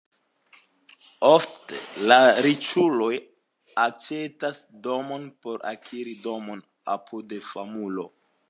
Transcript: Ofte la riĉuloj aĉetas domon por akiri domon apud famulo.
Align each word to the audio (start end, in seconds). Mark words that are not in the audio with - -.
Ofte 1.27 1.81
la 2.11 2.17
riĉuloj 2.47 3.11
aĉetas 3.85 4.59
domon 4.91 5.31
por 5.47 5.69
akiri 5.77 6.19
domon 6.29 6.69
apud 6.99 7.41
famulo. 7.53 8.13